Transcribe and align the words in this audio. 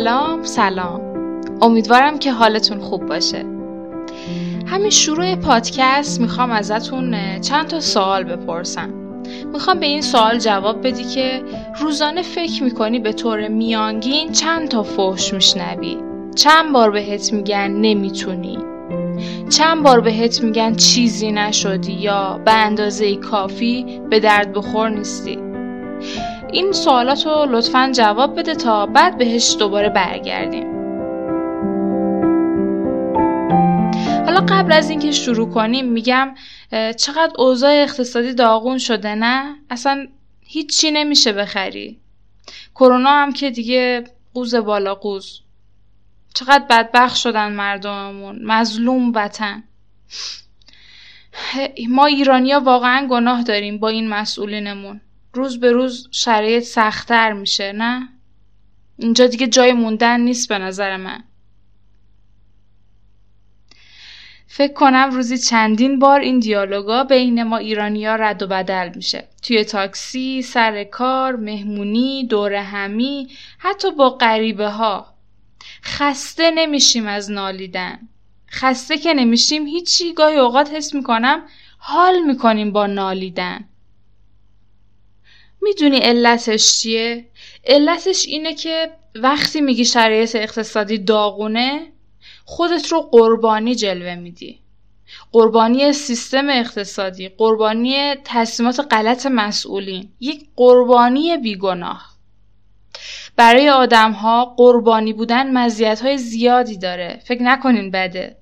سلام 0.00 0.42
سلام. 0.42 1.00
امیدوارم 1.62 2.18
که 2.18 2.32
حالتون 2.32 2.78
خوب 2.78 3.06
باشه. 3.06 3.44
همین 4.66 4.90
شروع 4.90 5.34
پادکست 5.34 6.20
می‌خوام 6.20 6.50
ازتون 6.50 7.40
چند 7.40 7.66
تا 7.66 7.80
سوال 7.80 8.24
بپرسم. 8.24 8.90
می‌خوام 9.52 9.80
به 9.80 9.86
این 9.86 10.02
سوال 10.02 10.38
جواب 10.38 10.86
بدی 10.86 11.04
که 11.04 11.42
روزانه 11.80 12.22
فکر 12.22 12.62
می‌کنی 12.62 12.98
به 12.98 13.12
طور 13.12 13.48
میانگین 13.48 14.32
چند 14.32 14.68
تا 14.68 14.82
فحش 14.82 15.34
میشنوی؟ 15.34 15.96
چند 16.34 16.72
بار 16.72 16.90
بهت 16.90 17.32
میگن 17.32 17.70
نمی‌تونی؟ 17.70 18.58
چند 19.50 19.82
بار 19.82 20.00
بهت 20.00 20.42
میگن 20.42 20.74
چیزی 20.74 21.32
نشدی 21.32 21.92
یا 21.92 22.40
به 22.44 22.52
اندازه 22.52 23.16
کافی 23.16 24.00
به 24.10 24.20
درد 24.20 24.52
بخور 24.52 24.88
نیستی؟ 24.88 25.49
این 26.52 26.72
سوالات 26.72 27.26
رو 27.26 27.46
لطفا 27.50 27.90
جواب 27.94 28.38
بده 28.38 28.54
تا 28.54 28.86
بعد 28.86 29.18
بهش 29.18 29.56
دوباره 29.58 29.88
برگردیم. 29.88 30.66
حالا 34.24 34.40
قبل 34.40 34.72
از 34.72 34.90
اینکه 34.90 35.10
شروع 35.10 35.50
کنیم 35.50 35.88
میگم 35.88 36.34
چقدر 36.96 37.32
اوضاع 37.38 37.82
اقتصادی 37.82 38.34
داغون 38.34 38.78
شده 38.78 39.14
نه؟ 39.14 39.56
اصلا 39.70 40.06
هیچی 40.40 40.90
نمیشه 40.90 41.32
بخری. 41.32 41.98
کرونا 42.74 43.10
هم 43.10 43.32
که 43.32 43.50
دیگه 43.50 44.04
قوز 44.34 44.54
بالا 44.54 44.94
قوز. 44.94 45.40
چقدر 46.34 46.64
بدبخت 46.70 47.16
شدن 47.16 47.52
مردممون 47.52 48.38
مظلوم 48.44 49.12
وطن. 49.14 49.64
ما 51.88 52.06
ایرانیا 52.06 52.60
واقعا 52.60 53.06
گناه 53.10 53.42
داریم 53.42 53.78
با 53.78 53.88
این 53.88 54.08
مسئولینمون. 54.08 55.00
روز 55.34 55.60
به 55.60 55.72
روز 55.72 56.08
شرایط 56.10 56.64
سختتر 56.64 57.32
میشه 57.32 57.72
نه؟ 57.72 58.08
اینجا 58.98 59.26
دیگه 59.26 59.46
جای 59.46 59.72
موندن 59.72 60.20
نیست 60.20 60.48
به 60.48 60.58
نظر 60.58 60.96
من. 60.96 61.24
فکر 64.46 64.72
کنم 64.72 65.10
روزی 65.10 65.38
چندین 65.38 65.98
بار 65.98 66.20
این 66.20 66.38
دیالوگا 66.38 67.04
بین 67.04 67.42
ما 67.42 67.56
ایرانیا 67.56 68.16
رد 68.16 68.42
و 68.42 68.46
بدل 68.46 68.90
میشه. 68.94 69.28
توی 69.42 69.64
تاکسی، 69.64 70.42
سر 70.42 70.84
کار، 70.84 71.36
مهمونی، 71.36 72.26
دور 72.26 72.54
همی، 72.54 73.28
حتی 73.58 73.90
با 73.90 74.10
غریبه 74.10 74.68
ها 74.68 75.14
خسته 75.84 76.50
نمیشیم 76.50 77.06
از 77.06 77.30
نالیدن. 77.30 77.98
خسته 78.50 78.98
که 78.98 79.14
نمیشیم 79.14 79.66
هیچی. 79.66 80.12
گاهی 80.12 80.36
اوقات 80.36 80.70
حس 80.70 80.94
می‌کنم 80.94 81.42
حال 81.78 82.18
می‌کنیم 82.26 82.72
با 82.72 82.86
نالیدن. 82.86 83.64
می‌دونی 85.62 85.98
علتش 85.98 86.80
چیه؟ 86.80 87.26
علتش 87.64 88.26
اینه 88.26 88.54
که 88.54 88.90
وقتی 89.14 89.60
میگی 89.60 89.84
شرایط 89.84 90.36
اقتصادی 90.36 90.98
داغونه 90.98 91.92
خودت 92.44 92.92
رو 92.92 93.00
قربانی 93.00 93.74
جلوه 93.74 94.14
میدی. 94.14 94.60
قربانی 95.32 95.92
سیستم 95.92 96.48
اقتصادی 96.50 97.28
قربانی 97.28 98.14
تصمیمات 98.24 98.86
غلط 98.90 99.26
مسئولین 99.26 100.08
یک 100.20 100.48
قربانی 100.56 101.36
بیگناه. 101.36 102.10
برای 103.36 103.68
آدم 103.68 104.12
ها 104.12 104.44
قربانی 104.44 105.12
بودن 105.12 105.52
مزیت 105.52 106.02
های 106.02 106.18
زیادی 106.18 106.78
داره. 106.78 107.20
فکر 107.24 107.42
نکنین 107.42 107.90
بده. 107.90 108.36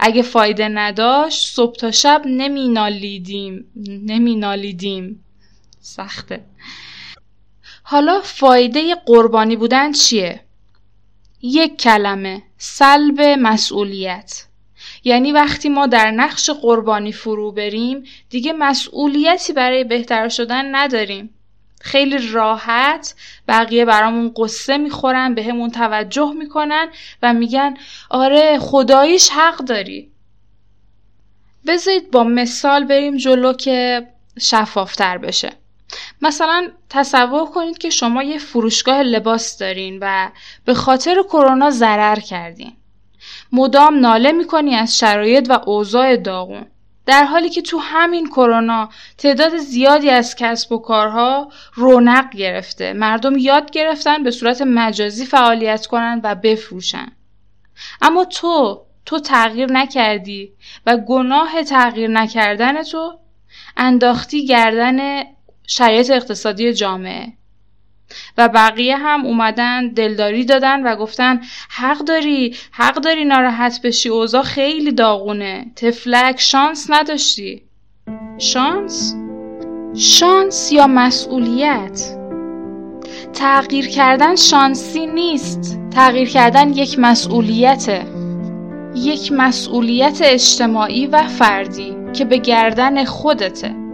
اگه 0.00 0.22
فایده 0.22 0.68
نداشت 0.68 1.48
صبح 1.48 1.76
تا 1.76 1.90
شب 1.90 2.22
نمی 2.26 2.68
نالیدیم 2.68 3.64
نمی 3.86 4.36
نالیدیم 4.36 5.24
سخته. 5.80 6.44
حالا 7.82 8.20
فایده 8.20 8.94
قربانی 8.94 9.56
بودن 9.56 9.92
چیه؟ 9.92 10.40
یک 11.42 11.76
کلمه 11.80 12.42
سلب 12.58 13.20
مسئولیت. 13.20 14.44
یعنی 15.04 15.32
وقتی 15.32 15.68
ما 15.68 15.86
در 15.86 16.10
نقش 16.10 16.50
قربانی 16.50 17.12
فرو 17.12 17.52
بریم 17.52 18.04
دیگه 18.30 18.52
مسئولیتی 18.52 19.52
برای 19.52 19.84
بهتر 19.84 20.28
شدن 20.28 20.74
نداریم. 20.74 21.34
خیلی 21.80 22.28
راحت 22.28 23.14
بقیه 23.48 23.84
برامون 23.84 24.32
قصه 24.36 24.76
می‌خورن 24.76 25.34
به 25.34 25.44
همون 25.44 25.70
توجه 25.70 26.32
می‌کنن 26.32 26.88
و 27.22 27.32
میگن 27.32 27.76
آره 28.10 28.58
خداییش 28.58 29.28
حق 29.28 29.58
داری. 29.58 30.10
بذارید 31.66 32.10
با 32.10 32.24
مثال 32.24 32.84
بریم 32.84 33.16
جلو 33.16 33.52
که 33.52 34.06
شفافتر 34.40 35.18
بشه. 35.18 35.59
مثلا 36.22 36.68
تصور 36.90 37.46
کنید 37.46 37.78
که 37.78 37.90
شما 37.90 38.22
یه 38.22 38.38
فروشگاه 38.38 39.02
لباس 39.02 39.58
دارین 39.58 39.98
و 40.00 40.30
به 40.64 40.74
خاطر 40.74 41.22
کرونا 41.22 41.70
ضرر 41.70 42.20
کردین. 42.20 42.72
مدام 43.52 43.98
ناله 43.98 44.32
می‌کنی 44.32 44.74
از 44.74 44.98
شرایط 44.98 45.46
و 45.50 45.60
اوضاع 45.66 46.16
داغون. 46.16 46.66
در 47.06 47.24
حالی 47.24 47.50
که 47.50 47.62
تو 47.62 47.78
همین 47.78 48.26
کرونا 48.26 48.88
تعداد 49.18 49.56
زیادی 49.56 50.10
از 50.10 50.36
کسب 50.36 50.72
و 50.72 50.78
کارها 50.78 51.52
رونق 51.74 52.30
گرفته. 52.30 52.92
مردم 52.92 53.38
یاد 53.38 53.70
گرفتن 53.70 54.22
به 54.22 54.30
صورت 54.30 54.62
مجازی 54.62 55.26
فعالیت 55.26 55.86
کنن 55.86 56.20
و 56.24 56.34
بفروشن. 56.34 57.12
اما 58.02 58.24
تو 58.24 58.84
تو 59.06 59.18
تغییر 59.18 59.72
نکردی 59.72 60.52
و 60.86 60.96
گناه 60.96 61.62
تغییر 61.62 62.10
نکردن 62.10 62.82
تو 62.82 63.18
انداختی 63.76 64.46
گردن 64.46 65.22
شرایط 65.70 66.10
اقتصادی 66.10 66.72
جامعه. 66.72 67.32
و 68.38 68.48
بقیه 68.48 68.96
هم 68.96 69.26
اومدن 69.26 69.88
دلداری 69.88 70.44
دادن 70.44 70.82
و 70.82 70.96
گفتن 70.96 71.40
حق 71.68 71.98
داری 71.98 72.56
حق 72.70 72.94
داری 72.94 73.24
ناراحت 73.24 73.80
بشی 73.82 74.08
اوضاع 74.08 74.42
خیلی 74.42 74.92
داغونه. 74.92 75.66
تفلک 75.76 76.40
شانس 76.40 76.86
نداشتی. 76.90 77.62
شانس؟ 78.38 79.14
شانس 79.96 80.72
یا 80.72 80.86
مسئولیت؟ 80.86 82.16
تغییر 83.32 83.88
کردن 83.88 84.36
شانسی 84.36 85.06
نیست. 85.06 85.78
تغییر 85.90 86.28
کردن 86.28 86.72
یک 86.72 86.98
مسئولیته. 86.98 88.06
یک 88.94 89.32
مسئولیت 89.32 90.18
اجتماعی 90.24 91.06
و 91.06 91.22
فردی 91.22 91.96
که 92.12 92.24
به 92.24 92.36
گردن 92.36 93.04
خودته. 93.04 93.89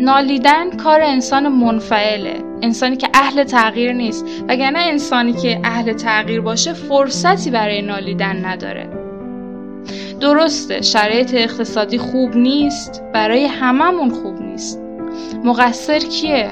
نالیدن 0.00 0.70
کار 0.70 1.00
انسان 1.02 1.48
منفعله. 1.48 2.44
انسانی 2.62 2.96
که 2.96 3.08
اهل 3.14 3.44
تغییر 3.44 3.92
نیست. 3.92 4.26
وگرنه 4.48 4.78
انسانی 4.78 5.32
که 5.32 5.60
اهل 5.64 5.92
تغییر 5.92 6.40
باشه 6.40 6.72
فرصتی 6.72 7.50
برای 7.50 7.82
نالیدن 7.82 8.44
نداره. 8.44 8.88
درسته 10.20 10.82
شرایط 10.82 11.34
اقتصادی 11.34 11.98
خوب 11.98 12.36
نیست. 12.36 13.02
برای 13.14 13.46
هممون 13.46 14.10
خوب 14.10 14.42
نیست. 14.42 14.80
مقصر 15.44 15.98
کیه؟ 15.98 16.50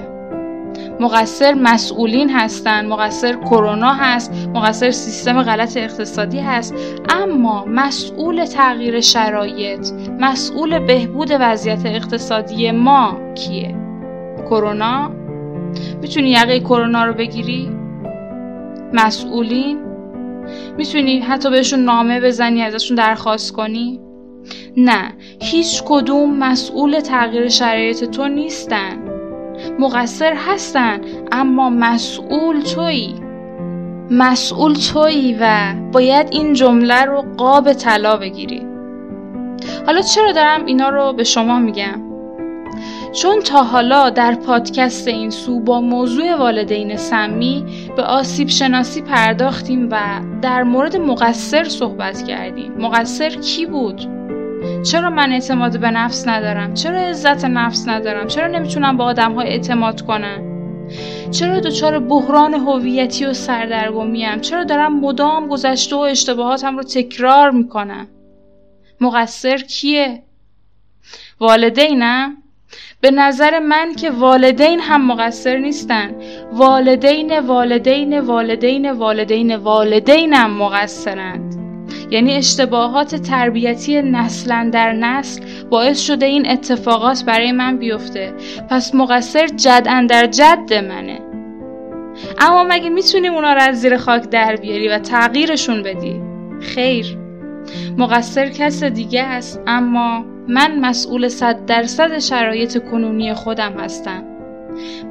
مقصر 1.01 1.55
مسئولین 1.55 2.31
هستند 2.31 2.89
مقصر 2.89 3.37
کرونا 3.37 3.93
هست 3.93 4.33
مقصر 4.55 4.91
سیستم 4.91 5.43
غلط 5.43 5.77
اقتصادی 5.77 6.39
هست. 6.41 6.75
اما 7.09 7.65
مسئول 7.65 8.45
تغییر 8.45 9.01
شرایط 9.01 9.91
مسئول 10.21 10.79
بهبود 10.79 11.31
وضعیت 11.41 11.87
اقتصادی 11.87 12.71
ما 12.71 13.19
کیه؟ 13.35 13.75
کرونا؟ 14.51 15.11
می‌تونی 16.03 16.31
یقه 16.31 16.61
کرونا 16.61 17.05
رو 17.05 17.13
بگیری؟ 17.13 17.71
مسئولین؟ 18.93 19.79
می‌تونی 20.79 21.21
حتی 21.21 21.51
بهشون 21.51 21.81
نامه 21.81 22.21
بزنی 22.21 22.63
ازشون 22.63 22.97
درخواست 22.97 23.53
کنی؟ 23.53 24.01
نه 24.77 25.13
هیچ 25.41 25.83
کدوم 25.87 26.39
مسئول 26.39 27.01
تغییر 27.01 27.49
شرایط 27.49 28.05
تو 28.05 28.29
نیستن. 28.29 29.06
مقصر 29.79 30.35
هستن 30.37 31.01
اما 31.33 31.71
مسئول 31.71 32.61
تویی؟ 32.61 33.15
مسئول 34.11 34.75
تویی 34.75 35.37
و 35.41 35.75
باید 35.93 36.29
این 36.31 36.53
جمله 36.53 37.05
رو 37.05 37.25
قاب 37.37 37.73
طلا 37.73 38.17
بگیری. 38.17 38.67
حالا 39.87 40.01
چرا 40.01 40.33
دارم 40.33 40.65
اینا 40.65 40.89
رو 40.89 41.13
به 41.13 41.25
شما 41.25 41.59
میگم؟ 41.59 42.03
چون 43.13 43.41
تا 43.41 43.63
حالا 43.63 44.11
در 44.11 44.35
پادکست 44.35 45.09
این 45.09 45.31
سو 45.31 45.61
با 45.61 45.81
موضوع 45.81 46.35
والدین 46.35 46.97
سمی 46.97 47.65
به 47.97 48.03
آسیب 48.03 48.49
شناسی 48.49 49.03
پرداختیم 49.03 49.89
و 49.91 50.21
در 50.43 50.63
مورد 50.63 50.97
مقصر 50.97 51.65
صحبت 51.65 52.23
کردیم. 52.23 52.73
مقصر 52.79 53.31
کی 53.31 53.67
بود؟ 53.67 54.16
چرا 54.83 55.11
من 55.11 55.33
اعتماد 55.33 55.81
به 55.81 55.91
نفس 55.91 56.29
ندارم؟ 56.29 56.75
چرا 56.75 56.99
عزت 56.99 57.45
نفس 57.45 57.89
ندارم؟ 57.89 58.27
چرا 58.27 58.47
نمی‌تونم 58.47 58.97
با 58.97 59.05
آدم 59.05 59.33
های 59.33 59.49
اعتماد 59.49 60.01
کنم؟ 60.01 60.57
چرا 61.31 61.61
دچار 61.61 61.99
بحران 61.99 62.55
هویتی 62.55 63.25
و 63.25 63.33
سردرگمیم 63.33 64.41
چرا 64.41 64.65
دارم 64.65 65.01
مدام 65.01 65.49
گذشته 65.49 65.97
و 65.97 65.99
اشتباهاتم 65.99 66.77
رو 66.77 66.83
تکرار 66.83 67.51
می‌کنم؟ 67.51 68.07
مقصر 69.01 69.57
کیه؟ 69.57 70.23
والدینم؟ 71.41 72.37
به 73.01 73.11
نظر 73.11 73.59
من 73.59 73.95
که 73.95 74.11
والدین 74.11 74.81
هم 74.81 75.07
مقصر 75.07 75.57
نیستن. 75.57 76.11
والدین 76.53 77.39
والدین 77.39 78.21
والدین 78.21 78.91
والدین 78.91 79.57
والدین 79.57 80.35
هم 80.35 80.51
مقصرند 80.51 81.46
یعنی 82.11 82.35
اشتباهات 82.35 83.15
تربیتی 83.15 84.03
نسلا 84.03 84.71
در 84.73 84.93
نسل 84.93 85.43
باعث 85.71 86.01
شده 86.01 86.27
این 86.27 86.51
اتفاقات 86.51 87.25
برای 87.25 87.53
من 87.53 87.77
بیفته. 87.77 88.35
پس 88.71 88.95
مقصر 88.95 89.47
جد 89.47 90.07
در 90.09 90.27
جد 90.27 90.75
منه. 90.75 91.21
اما 92.39 92.65
مگه 92.69 92.89
می‌تونی 92.89 93.29
اونا 93.29 93.53
رو 93.53 93.61
از 93.61 93.81
زیر 93.81 93.97
خاک 93.97 94.23
در 94.23 94.57
بیاری 94.57 94.89
و 94.89 94.99
تغییرشون 94.99 95.83
بدی؟ 95.83 96.21
خیر. 96.61 97.19
مقصر 97.99 98.49
کس 98.49 98.85
دیگه 98.85 99.23
است 99.23 99.61
اما 99.67 100.25
من 100.49 100.81
مسئول 100.81 101.29
صد 101.29 101.67
درصد 101.67 102.19
شرایط 102.19 102.85
کنونی 102.91 103.35
خودم 103.35 103.73
هستم. 103.73 104.25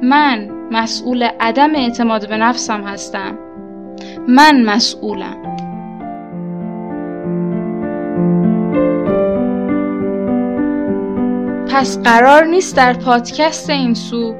من 0.02 0.50
مسئول 0.70 1.28
عدم 1.40 1.74
اعتماد 1.74 2.28
به 2.28 2.36
نفسم 2.36 2.80
هستم. 2.84 3.38
من 4.28 4.64
مسئولم. 4.64 5.55
پس 11.76 11.98
قرار 11.98 12.44
نیست 12.44 12.76
در 12.76 12.92
پادکست 12.92 13.70
این 13.70 13.94
سو 13.94 14.34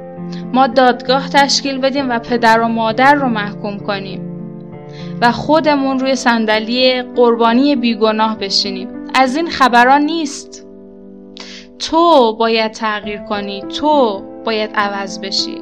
ما 0.52 0.66
دادگاه 0.66 1.28
تشکیل 1.28 1.78
بدیم 1.78 2.10
و 2.10 2.18
پدر 2.18 2.60
و 2.60 2.68
مادر 2.68 3.14
رو 3.14 3.28
محکوم 3.28 3.78
کنیم 3.78 4.20
و 5.20 5.32
خودمون 5.32 5.98
روی 5.98 6.16
صندلی 6.16 7.02
قربانی 7.02 7.76
بیگناه 7.76 8.38
بشینیم. 8.38 8.88
از 9.14 9.36
این 9.36 9.50
خبران 9.50 10.02
نیست. 10.02 10.66
تو 11.78 12.36
باید 12.36 12.72
تغییر 12.72 13.20
کنی. 13.20 13.62
تو 13.62 14.22
باید 14.44 14.70
عوض 14.74 15.20
بشی. 15.20 15.58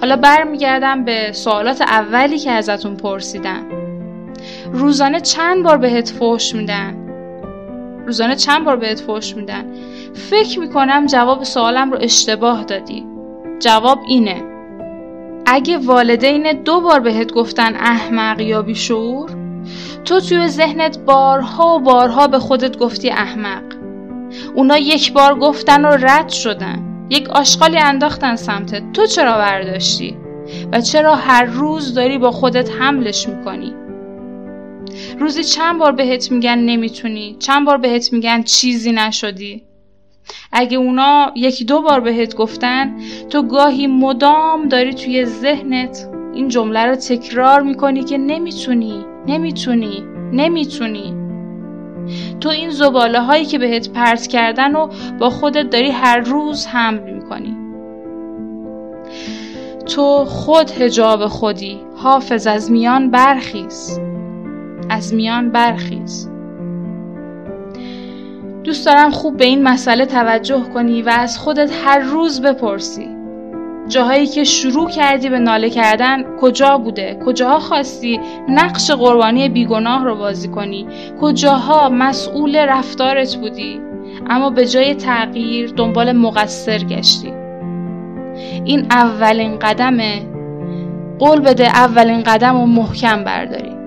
حالا 0.00 0.16
برمیگردم 0.16 1.04
به 1.04 1.32
سوالات 1.32 1.80
اولی 1.80 2.38
که 2.38 2.50
ازتون 2.50 2.96
پرسیدم. 2.96 3.66
روزانه 4.72 5.20
چند 5.20 5.62
بار 5.62 5.76
بهت 5.76 6.08
فوش 6.08 6.54
میدن؟ 6.54 6.96
روزانه 8.06 8.36
چند 8.36 8.64
بار 8.64 8.76
بهت 8.76 9.00
فوش 9.00 9.36
میدن؟ 9.36 9.64
فکر 10.14 10.60
می‌کنم 10.60 11.06
جواب 11.06 11.42
سوالم 11.44 11.90
رو 11.90 11.98
اشتباه 12.00 12.64
دادی. 12.64 13.06
جواب 13.58 13.98
اینه. 14.08 14.42
اگه 15.46 15.78
والدین 15.78 16.62
دو 16.62 16.80
بار 16.80 17.00
بهت 17.00 17.32
گفتن 17.32 17.74
احمق 17.74 18.40
یا 18.40 18.62
بیشعور 18.62 19.30
تو 20.04 20.20
توی 20.20 20.48
ذهنت 20.48 20.98
بارها 20.98 21.74
و 21.74 21.78
بارها 21.78 22.26
به 22.26 22.38
خودت 22.38 22.78
گفتی 22.78 23.10
احمق. 23.10 23.62
اونا 24.54 24.78
یک 24.78 25.12
بار 25.12 25.38
گفتن 25.38 25.84
و 25.84 25.88
رد 25.88 26.28
شدن. 26.28 27.06
یک 27.10 27.30
آشغالی 27.30 27.78
انداختن 27.78 28.36
سمتت 28.36 28.92
تو 28.92 29.06
چرا 29.06 29.38
برداشتی؟ 29.38 30.16
و 30.72 30.80
چرا 30.80 31.14
هر 31.14 31.44
روز 31.44 31.94
داری 31.94 32.18
با 32.18 32.30
خودت 32.30 32.70
حملش 32.70 33.28
می‌کنی؟ 33.28 33.74
روزی 35.18 35.44
چند 35.44 35.78
بار 35.78 35.92
بهت 35.92 36.32
میگن 36.32 36.58
نمی‌تونی؟ 36.58 37.36
چند 37.38 37.66
بار 37.66 37.76
بهت 37.76 38.12
میگن 38.12 38.42
چیزی 38.42 38.92
نشدی؟ 38.92 39.69
اگه 40.52 40.78
اونا 40.78 41.32
یکی 41.36 41.64
دو 41.64 41.82
بار 41.82 42.00
بهت 42.00 42.36
گفتن 42.36 42.96
تو 43.30 43.42
گاهی 43.42 43.86
مدام 43.86 44.68
داری 44.68 44.94
توی 44.94 45.24
ذهنت 45.24 46.08
این 46.34 46.48
جمله 46.48 46.86
رو 46.86 46.94
تکرار 46.94 47.62
می‌کنی 47.62 48.04
که 48.04 48.18
نمی‌تونی 48.18 49.04
نمی‌تونی 49.26 50.04
نمی‌تونی. 50.32 51.14
تو 52.40 52.48
این 52.48 52.70
زباله 52.70 53.20
هایی 53.20 53.44
که 53.44 53.58
بهت 53.58 53.90
پرت 53.90 54.26
کردن 54.26 54.74
و 54.76 54.88
با 55.18 55.30
خودت 55.30 55.70
داری 55.70 55.90
هر 55.90 56.18
روز 56.18 56.66
حمل 56.66 57.12
می‌کنی. 57.14 57.56
تو 59.86 60.24
خود 60.24 60.70
هجاب 60.70 61.26
خودی. 61.26 61.80
حافظ 61.96 62.46
از 62.46 62.70
میان 62.70 63.10
برخیز. 63.10 64.00
از 64.90 65.14
میان 65.14 65.50
برخیز. 65.50 66.30
دوست 68.64 68.86
دارم 68.86 69.10
خوب 69.10 69.36
به 69.36 69.44
این 69.44 69.62
مسئله 69.62 70.06
توجه 70.06 70.62
کنی 70.74 71.02
و 71.02 71.08
از 71.08 71.38
خودت 71.38 71.72
هر 71.84 71.98
روز 71.98 72.42
بپرسی. 72.42 73.08
جاهایی 73.88 74.26
که 74.26 74.44
شروع 74.44 74.90
کردی 74.90 75.28
به 75.28 75.38
ناله 75.38 75.70
کردن 75.70 76.36
کجا 76.40 76.78
بوده؟ 76.78 77.18
کجاها 77.26 77.58
خواستی 77.58 78.20
نقش 78.48 78.90
قربانی 78.90 79.48
بیگناه 79.48 80.04
رو 80.04 80.16
بازی 80.16 80.48
کنی؟ 80.48 80.86
کجاها 81.20 81.88
مسئول 81.88 82.56
رفتارت 82.56 83.36
بودی؟ 83.36 83.80
اما 84.30 84.50
به 84.50 84.66
جای 84.66 84.94
تغییر 84.94 85.70
دنبال 85.70 86.12
مقصر 86.12 86.78
گشتی. 86.78 87.32
این 88.64 88.86
اولین 88.90 89.58
قدمه. 89.58 90.22
قول 91.18 91.40
بده 91.40 91.68
اولین 91.68 92.22
قدم 92.22 92.56
و 92.56 92.66
محکم 92.66 93.24
برداری. 93.24 93.79